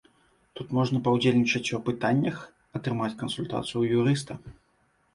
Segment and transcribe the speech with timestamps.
[0.59, 2.41] Тут можна паўдзельнічаць у апытаннях,
[2.83, 4.33] атрымаць кансультацыю ў юрыста.